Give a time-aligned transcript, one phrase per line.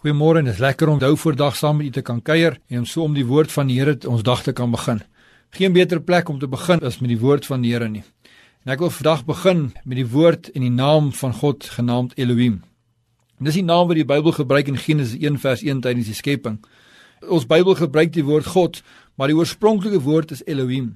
[0.00, 2.84] Goeiemôre, dit is lekker om nou voordag saam met u te kan kuier en om
[2.88, 5.02] so om die woord van die Here ons dag te kan begin.
[5.52, 8.00] Geen beter plek om te begin as met die woord van die Here nie.
[8.64, 12.62] En ek wil vandag begin met die woord en die naam van God genaamd Elohim.
[13.36, 16.16] En dis die naam wat die Bybel gebruik in Genesis 1 vers 1 tydens die
[16.16, 16.56] skepping.
[17.28, 18.80] Ons Bybel gebruik die woord God,
[19.20, 20.94] maar die oorspronklike woord is Elohim.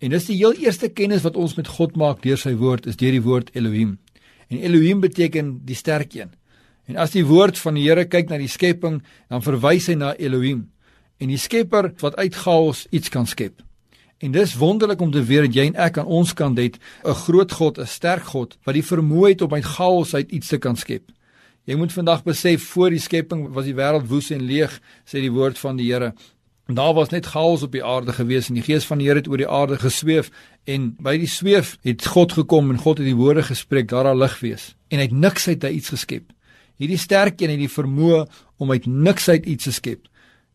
[0.00, 2.96] En dis die heel eerste kennis wat ons met God maak deur sy woord is
[2.96, 3.98] deur die woord Elohim.
[4.48, 6.32] En Elohim beteken die sterk een.
[6.86, 10.14] En as die woord van die Here kyk na die skepping, dan verwys hy na
[10.14, 10.68] Elohim
[11.18, 13.62] en die Skepper wat uit chaos iets kan skep.
[14.20, 17.14] En dis wonderlik om te weet dat jy en ek aan ons kant het 'n
[17.24, 20.58] groot God, 'n sterk God wat die vermoë het om uit chaos uit iets te
[20.58, 21.12] kan skep.
[21.64, 25.32] Jy moet vandag besef voor die skepping was die wêreld woes en leeg, sê die
[25.32, 26.14] woord van die Here.
[26.68, 29.18] En daar was net chaos op die aarde gewees en die gees van die Here
[29.18, 30.30] het oor die aarde gesweef
[30.64, 34.16] en by die sweef het God gekom en God het die woorde gespreek, daar al
[34.16, 34.74] lig wees.
[34.88, 36.35] En uit niks uit hy iets geskep.
[36.76, 38.24] Hierdie sterk een het die vermoë
[38.60, 40.08] om uit niks uit iets te skep.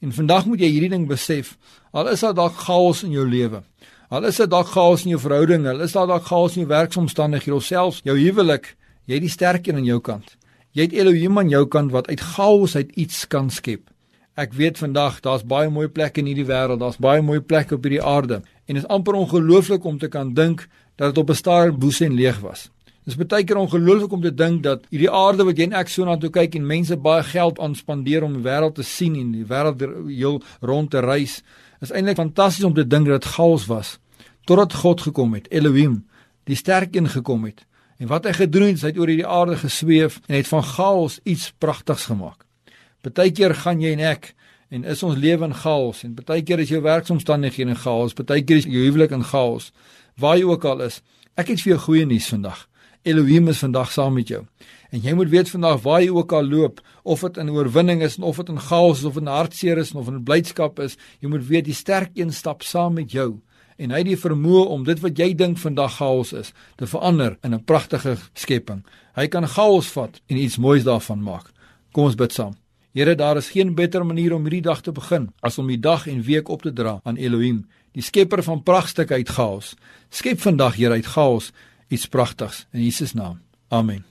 [0.00, 1.56] En vandag moet jy hierdie ding besef.
[1.92, 3.62] Al is daar dalk chaos in jou lewe.
[4.08, 6.70] Al is daar dalk chaos in jou verhoudinge, al is daar dalk chaos in jou
[6.70, 8.70] werksomstandighede, jouself, jou huwelik,
[9.04, 10.36] jy het die sterk een aan jou kant.
[10.72, 13.90] Jy het Elohim aan jou kant wat uit chaos uit iets kan skep.
[14.38, 17.84] Ek weet vandag daar's baie mooi plekke in hierdie wêreld, daar's baie mooi plekke op
[17.84, 21.34] hierdie aarde en dit is amper ongelooflik om te kan dink dat dit op 'n
[21.34, 22.70] stadium woes en leeg was.
[23.08, 26.04] Dis baie keer ongelooflik om te dink dat hierdie aarde wat jy en ek so
[26.04, 29.46] na toe kyk en mense baie geld aanspandeer om die wêreld te sien en die
[29.48, 31.38] wêreld heel rond te reis,
[31.80, 33.94] is eintlik fantasties om te dink dat dit chaos was
[34.48, 36.02] totdat God gekom het, Elohim,
[36.48, 37.66] die sterk een gekom het.
[38.00, 41.18] En wat hy gedoen het, hy het oor hierdie aarde gesweef en het van chaos
[41.24, 42.44] iets pragtigs gemaak.
[43.04, 44.32] Partykeer gaan jy en ek
[44.72, 48.68] en is ons lewe in chaos en partykeer is jou werksomstandighede in chaos, partykeer is
[48.68, 49.72] jou huwelik in chaos.
[50.20, 51.02] Waar jy ook al is,
[51.40, 52.68] ek het vir jou goeie nuus vandag.
[53.08, 54.44] Elohim is vandag saam met jou.
[54.92, 58.18] En jy moet weet vandag waar jy ook al loop, of dit in oorwinning is
[58.18, 61.68] of dit in chaos of in hartseer is of in blydskap is, jy moet weet
[61.68, 63.38] die sterk een stap saam met jou
[63.78, 67.36] en hy het die vermoë om dit wat jy dink vandag chaos is, te verander
[67.46, 68.82] in 'n pragtige skepping.
[69.14, 71.46] Hy kan chaos vat en iets moois daarvan maak.
[71.92, 72.56] Kom ons bid saam.
[72.92, 76.06] Here, daar is geen beter manier om hierdie dag te begin as om die dag
[76.08, 79.76] en week op te dra aan Elohim, die skepper van pragtigheid chaos.
[80.10, 81.52] Skep vandag, Here, uit chaos
[81.88, 83.40] iets pragtigs in Jesus naam.
[83.68, 84.04] Amen.